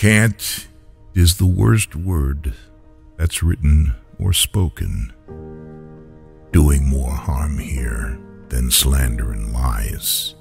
Can't 0.00 0.66
is 1.12 1.36
the 1.36 1.44
worst 1.44 1.94
word 1.94 2.54
that's 3.18 3.42
written 3.42 3.94
or 4.18 4.32
spoken, 4.32 5.12
doing 6.52 6.88
more 6.88 7.12
harm 7.12 7.58
here 7.58 8.18
than 8.48 8.70
slander 8.70 9.30
and 9.30 9.52
lies. 9.52 10.36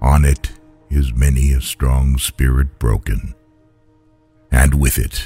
On 0.00 0.24
it 0.24 0.52
is 0.88 1.12
many 1.12 1.52
a 1.52 1.60
strong 1.60 2.16
spirit 2.16 2.78
broken, 2.78 3.34
and 4.50 4.80
with 4.80 4.96
it 4.96 5.22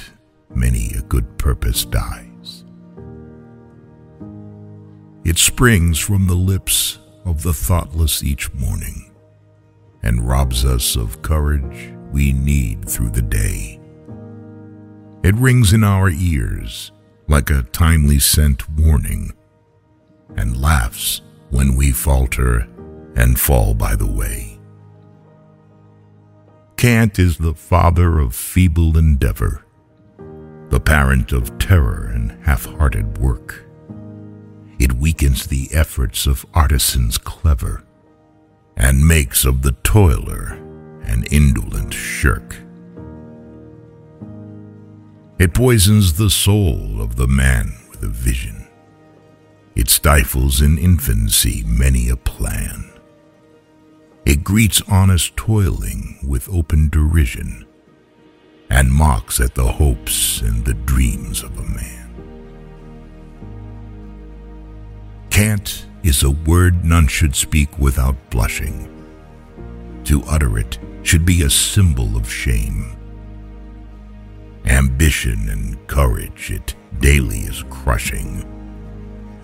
many 0.53 0.91
a 0.91 1.03
good 1.03 1.37
purpose 1.37 1.85
dies. 1.85 2.65
It 5.23 5.37
springs 5.37 5.99
from 5.99 6.27
the 6.27 6.35
lips 6.35 6.99
of 7.23 7.43
the 7.43 7.53
thoughtless 7.53 8.21
each 8.21 8.53
morning, 8.53 9.09
and 10.01 10.27
robs 10.27 10.65
us 10.65 10.97
of 10.97 11.21
courage 11.21 11.93
we 12.13 12.31
need 12.31 12.87
through 12.87 13.09
the 13.09 13.21
day. 13.21 13.79
It 15.23 15.35
rings 15.35 15.73
in 15.73 15.83
our 15.83 16.09
ears 16.09 16.91
like 17.27 17.49
a 17.49 17.63
timely 17.63 18.19
sent 18.19 18.69
warning 18.69 19.33
and 20.37 20.61
laughs 20.61 21.21
when 21.49 21.75
we 21.75 21.91
falter 21.91 22.67
and 23.15 23.39
fall 23.39 23.73
by 23.73 23.95
the 23.95 24.07
way. 24.07 24.59
Can't 26.77 27.17
is 27.17 27.37
the 27.37 27.53
father 27.53 28.19
of 28.19 28.35
feeble 28.35 28.97
endeavor, 28.97 29.65
the 30.69 30.79
parent 30.79 31.31
of 31.31 31.57
terror 31.57 32.11
and 32.13 32.31
half 32.45 32.65
hearted 32.65 33.17
work. 33.17 33.65
It 34.79 34.93
weakens 34.93 35.47
the 35.47 35.69
efforts 35.71 36.27
of 36.27 36.45
artisans 36.53 37.17
clever 37.17 37.83
and 38.75 39.07
makes 39.07 39.45
of 39.45 39.61
the 39.61 39.71
toiler 39.83 40.62
an 41.05 41.23
indolent 41.31 41.93
shirk. 41.93 42.55
It 45.39 45.53
poisons 45.53 46.13
the 46.13 46.29
soul 46.29 47.01
of 47.01 47.15
the 47.15 47.27
man 47.27 47.73
with 47.89 48.03
a 48.03 48.07
vision. 48.07 48.67
It 49.75 49.89
stifles 49.89 50.61
in 50.61 50.77
infancy 50.77 51.63
many 51.65 52.07
a 52.09 52.15
plan. 52.15 52.91
It 54.25 54.43
greets 54.43 54.81
honest 54.87 55.35
toiling 55.35 56.19
with 56.25 56.47
open 56.49 56.89
derision 56.89 57.65
and 58.69 58.91
mocks 58.91 59.39
at 59.39 59.55
the 59.55 59.73
hopes 59.73 60.41
and 60.41 60.63
the 60.63 60.73
dreams 60.73 61.43
of 61.43 61.57
a 61.57 61.63
man. 61.63 62.03
Can't 65.29 65.85
is 66.03 66.23
a 66.23 66.31
word 66.31 66.85
none 66.85 67.07
should 67.07 67.35
speak 67.35 67.77
without 67.79 68.15
blushing. 68.29 68.89
To 70.05 70.23
utter 70.23 70.57
it 70.57 70.77
should 71.03 71.25
be 71.25 71.43
a 71.43 71.49
symbol 71.49 72.15
of 72.17 72.31
shame. 72.31 72.97
Ambition 74.65 75.49
and 75.49 75.87
courage 75.87 76.49
it 76.49 76.73
daily 76.99 77.39
is 77.39 77.63
crushing. 77.69 78.49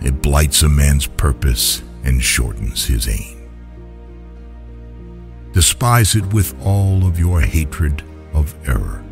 It 0.02 0.22
blights 0.22 0.64
a 0.64 0.70
man's 0.70 1.06
purpose 1.06 1.84
and 2.04 2.24
shortens 2.24 2.86
his 2.86 3.08
aim. 3.08 3.50
Despise 5.52 6.16
it 6.16 6.34
with 6.34 6.56
all 6.66 7.06
of 7.06 7.20
your 7.20 7.42
hatred 7.42 8.04
of 8.34 8.56
error. 8.68 9.04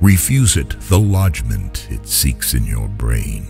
Refuse 0.00 0.56
it 0.56 0.80
the 0.88 0.98
lodgment 0.98 1.86
it 1.90 2.08
seeks 2.08 2.54
in 2.54 2.64
your 2.64 2.88
brain. 2.88 3.46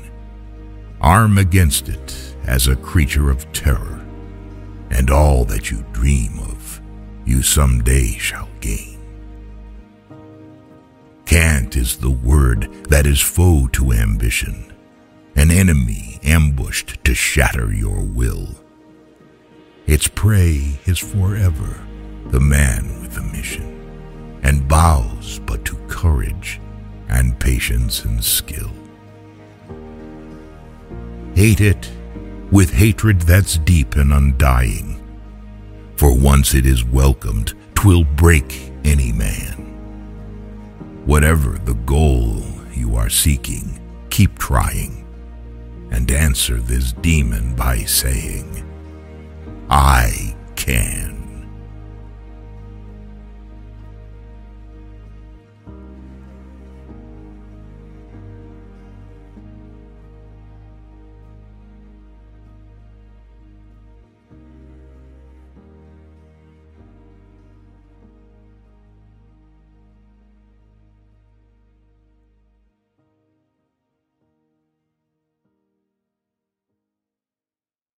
Arm 1.01 1.39
against 1.39 1.89
it 1.89 2.35
as 2.45 2.67
a 2.67 2.77
creature 2.77 3.31
of 3.31 3.51
terror, 3.53 4.05
and 4.91 5.09
all 5.09 5.45
that 5.47 5.71
you 5.71 5.85
dream 5.93 6.39
of 6.41 6.80
you 7.31 7.43
some 7.43 7.83
day 7.85 8.09
shall 8.19 8.49
gain. 8.61 8.99
Can't 11.27 11.77
is 11.77 11.99
the 11.99 12.11
word 12.11 12.69
that 12.89 13.07
is 13.07 13.21
foe 13.21 13.69
to 13.69 13.93
ambition, 13.93 14.73
an 15.37 15.53
enemy 15.53 16.19
ambushed 16.25 17.03
to 17.05 17.15
shatter 17.15 17.73
your 17.73 18.03
will. 18.03 18.49
Its 19.87 20.09
prey 20.09 20.81
is 20.87 20.99
forever 20.99 21.87
the 22.27 22.41
man 22.41 23.01
with 23.01 23.17
a 23.17 23.23
mission, 23.23 24.41
and 24.43 24.67
bows 24.67 25.41
but 25.47 25.65
to 25.65 25.77
courage 25.87 26.61
and 27.09 27.39
patience 27.39 28.05
and 28.05 28.23
skill. 28.25 28.71
Hate 31.35 31.61
it 31.61 31.91
with 32.51 32.73
hatred 32.73 33.21
that's 33.21 33.57
deep 33.59 33.95
and 33.95 34.13
undying, 34.13 35.00
once 36.21 36.53
it 36.53 36.67
is 36.67 36.85
welcomed, 36.85 37.55
twill 37.75 38.05
break 38.05 38.71
any 38.85 39.11
man. 39.11 39.55
Whatever 41.07 41.59
the 41.65 41.75
goal 41.87 42.43
you 42.75 42.95
are 42.95 43.09
seeking, 43.09 43.81
keep 44.11 44.39
trying, 44.39 45.07
and 45.91 46.11
answer 46.11 46.59
this 46.59 46.93
demon 46.93 47.57
by 47.57 47.79
saying, 47.79 48.67
I 49.71 50.37
can. 50.57 51.10